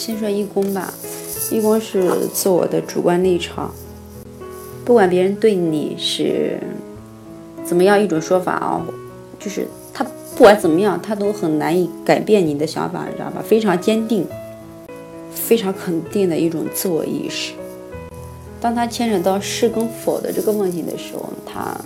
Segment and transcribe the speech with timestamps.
[0.00, 0.94] 先说一宫吧，
[1.50, 3.70] 一宫是自我的主观立场，
[4.82, 6.58] 不管别人对你是
[7.66, 8.82] 怎么样一种说法啊，
[9.38, 10.02] 就是他
[10.34, 13.44] 不管怎么样，他都很难以改变你的想法，你知道吧？
[13.46, 14.26] 非常坚定，
[15.34, 17.52] 非常肯定的一种自我意识。
[18.58, 21.78] 当他牵扯到是跟否的这个问题的时候，他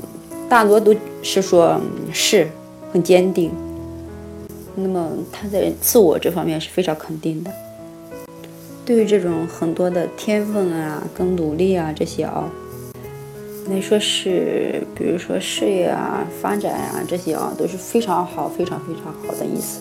[0.48, 1.80] 大多都是说
[2.12, 2.48] 是
[2.92, 3.50] 很坚定。
[4.76, 7.50] 那么他在自我这方面是非常肯定的。
[8.84, 12.50] 对于这种很多的天分啊、跟努力啊这些啊，
[13.70, 19.80] 来说是，比如说事业啊、发展啊这些啊，都是非常好、非常非常好的意思。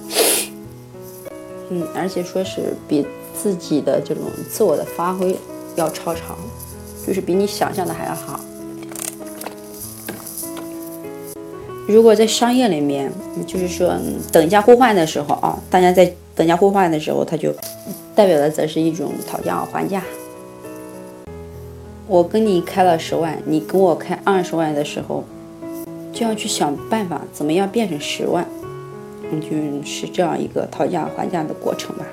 [1.69, 5.35] 嗯，而且说是比自己的这种自我的发挥
[5.75, 6.37] 要超常。
[7.05, 8.39] 就是比你想象的还要好。
[11.85, 13.11] 如果在商业里面，
[13.45, 13.93] 就是说
[14.31, 17.53] 等价互换的时候啊，大家在等价互换的时候，他就
[18.15, 20.03] 代表的则是一种讨价还价。
[22.07, 25.23] 我跟你开了十万，你跟我开二十万的时候，
[26.11, 28.45] 就要去想办法怎么样变成十万，
[29.31, 29.47] 嗯，就
[29.83, 32.05] 是这样一个讨价还价的过程吧。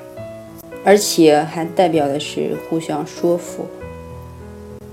[0.84, 3.66] 而且还代表的是互相说服。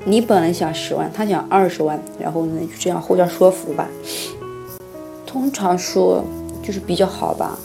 [0.03, 3.87] 你本来想十万，他想二十万，然后呢就这样互相说服吧。
[5.25, 6.23] 通常说
[6.63, 7.57] 就是比较好吧，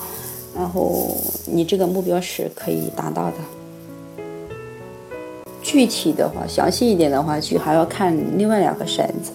[0.57, 3.35] 然后你这个目标是可以达到的。
[5.63, 9.33] 具体的话，详细一点的话，就还要看另外两个骰子。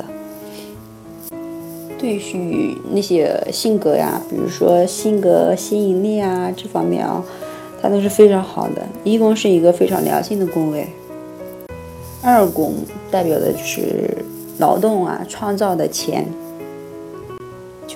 [1.98, 7.23] 对于那些性格呀，比如说性格吸引力啊这方面啊，
[7.82, 8.86] 它都是非常好的。
[9.04, 10.88] 一宫是一个非常良性的宫位。
[12.22, 12.76] 二宫
[13.10, 14.23] 代表的就是
[14.60, 16.28] 劳动啊，创造的钱。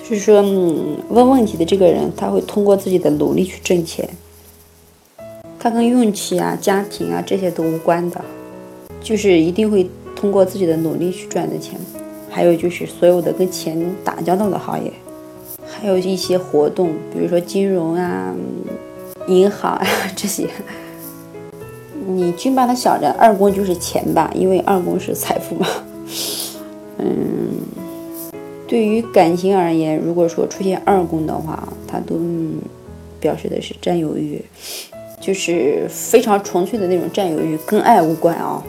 [0.02, 4.08] 就是说，嗯，问问题的这个人，他会通过自己的努力去挣钱。
[5.58, 8.20] 他跟运气啊、家庭啊这些都无关的，
[9.00, 11.78] 就是一定会通过自己的努力去赚的钱。
[12.28, 14.90] 还有就是所有的跟钱打交道的行业，
[15.66, 18.34] 还有一些活动，比如说金融啊、
[19.28, 20.48] 银行啊 这些。
[22.04, 25.66] 你均把它想着二宫就是钱吧，因为二宫是财富嘛。
[26.98, 27.60] 嗯，
[28.66, 32.16] 对于感情而言，如果说出现二宫的话，它都
[33.20, 34.42] 表示的是占有欲，
[35.20, 38.62] 就是非常纯粹的那种占有欲，跟爱无关啊。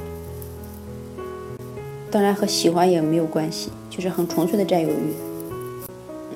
[2.11, 5.13] 当然和喜欢也没有关系，就是很纯粹的占有欲。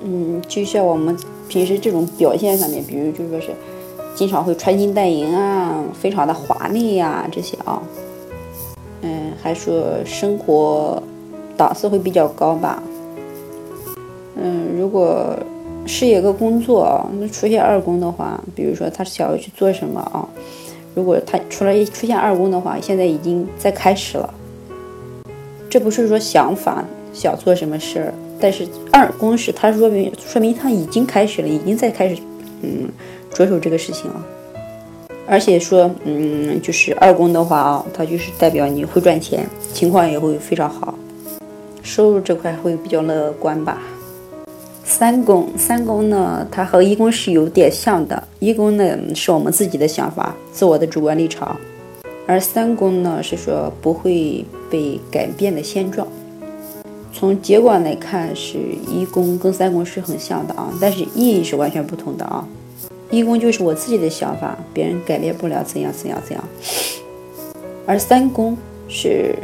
[0.04, 3.52] 嗯，就像我们平时这种表现上面，比如就说是。
[4.16, 7.80] 经常会穿金戴银啊，非常的华丽呀，这些啊，
[9.02, 11.00] 嗯，还说生活
[11.56, 12.82] 档次会比较高吧，
[14.42, 15.38] 嗯，如果
[15.86, 20.28] 事业和工作那出现二宫的话，比如说他想要去做什么啊，
[20.96, 24.34] 如果他出来出现二宫的话，现在已经在开始了，
[25.70, 26.84] 这不是说想法
[27.14, 32.22] 想做什么事儿，但是二宫是他说明说明他已经开始了，已经在开始，
[32.62, 32.90] 嗯。
[33.34, 34.26] 着手这个事情了，
[35.28, 40.98] 而且说，嗯，就是二宫的话啊，它就是代表你会赚钱，情况也会非常好，
[41.84, 43.78] 收入这块会比较乐观吧。
[45.00, 51.56] 三宫，三宫呢，它和一宫是有点像的，一宫呢是我们自己的想法，自我的主观立场，
[52.26, 56.08] 而三宫呢是说不会被改变的现状。
[57.14, 58.58] 从结果来看，是
[58.92, 62.44] 一宫跟三宫是很像的啊，但是意义是完全不同的啊。
[63.12, 66.44] 一宫就是我自己的想法，别人改变不了，怎样怎样怎样。
[67.86, 68.58] 而三宫
[68.90, 69.36] 是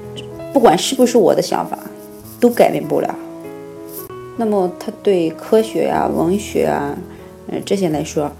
[0.51, 1.77] 不管是不是我的想法，
[2.39, 3.15] 都改变不了。
[4.37, 6.97] 那么他对科学呀、文学啊，
[7.47, 8.31] 嗯这些来说，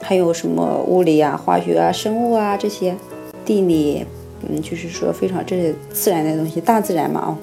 [0.00, 2.96] 还有什么物理啊、化学啊、生物啊这些，
[3.44, 4.06] 地理，
[4.48, 7.38] 嗯，就是说非常这些自然的东西，大自然嘛啊，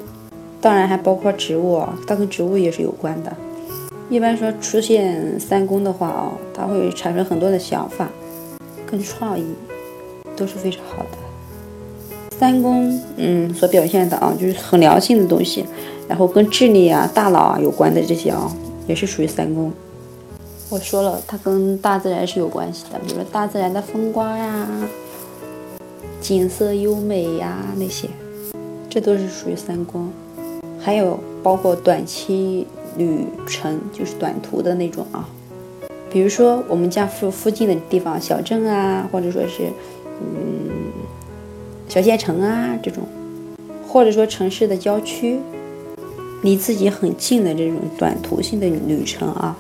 [0.60, 3.32] 当然还包括植物，它跟植物也是有关的。
[4.10, 8.10] 一般说出现三宫的话啊，它会产生很多的想法，
[8.90, 9.46] 跟创意
[10.36, 11.18] 都是非常好的。
[12.40, 15.66] 三宫，嗯，所表现的啊，就是很良性的东西，
[16.08, 18.52] 然后跟智力啊、大脑啊有关的这些啊，
[18.88, 19.72] 也是属于三宫。
[20.70, 24.68] 我说了，它跟大自然是有关系的，比如说大自然的风光呀、
[26.22, 28.08] 景色优美呀那些，
[28.90, 30.10] 这都是属于三宫。
[30.80, 32.66] 还有包括短期。
[32.98, 35.30] 旅程就是短途的那种啊，
[36.10, 39.72] 比如说我们家附附近的地方，小镇啊，或者说是
[40.20, 40.72] 嗯
[41.88, 43.04] 小县城啊这种，
[43.88, 45.40] 或者说城市的郊区，
[46.42, 49.58] 离自己很近的这种短途性的旅程啊，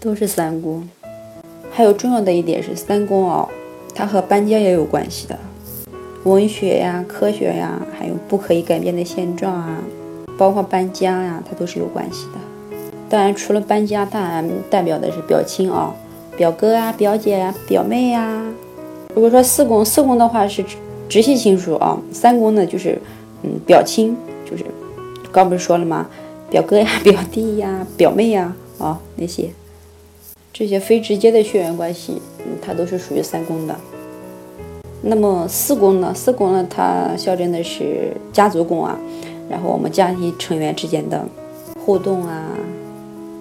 [0.00, 0.88] 都是三宫。
[1.70, 3.48] 还有重要的一点是三宫哦，
[3.94, 5.38] 它和搬家也有关系的，
[6.24, 9.78] 文学呀、科学呀，还有不可以改变的现状啊，
[10.36, 12.32] 包括搬家呀，它都是有关系的。
[13.08, 15.94] 当然，除了搬家，当然代表的是表亲啊，
[16.36, 18.42] 表哥啊、表姐啊、表妹呀。
[19.14, 20.64] 如果说四宫，四宫的话是
[21.08, 23.00] 直系亲属啊，三宫呢就是
[23.44, 24.64] 嗯表亲，就是
[25.32, 26.06] 刚不是说了吗？
[26.50, 29.50] 表哥呀、 表弟呀、表妹呀啊那些，
[30.52, 32.22] 这些非直接的血缘关系，
[32.62, 33.76] 它都是属于三宫的。
[35.02, 36.12] 那么四宫呢？
[36.14, 38.98] 四宫呢，它象征的是家族宫啊，
[39.48, 41.24] 然后我们家庭成员之间的
[41.84, 42.44] 互动啊。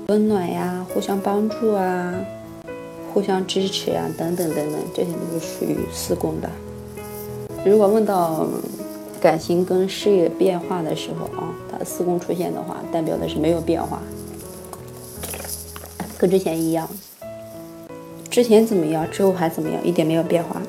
[0.10, 2.14] 温暖呀，互相帮助啊，
[3.14, 6.50] 互相支持啊，等等等等，这些都是属于四宫的。
[7.66, 8.48] 如果问到
[9.20, 14.02] 感情跟事业变化的时候啊，它四宫出现的话，代表的是没有变化，
[16.18, 16.88] 跟之前一样。
[18.30, 20.62] 之前怎么样，之后还怎么样，一点没有变化，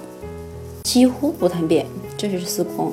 [0.85, 1.85] 几乎不太变，
[2.17, 2.93] 这就是四宫。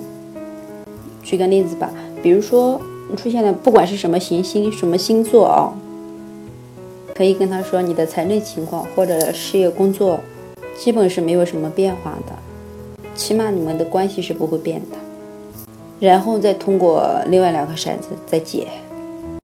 [1.23, 1.89] 举个例子吧，
[2.21, 2.79] 比如说
[3.15, 5.73] 出现了不管是什么行星、什么星座啊。
[7.13, 10.19] 可以跟他说你的财政情况或者事业工作，
[10.77, 12.33] 基本是没有什么变化的，
[13.15, 14.97] 起码你们的关系是不会变的。
[15.99, 18.67] 然后再通过另外两个骰子再解。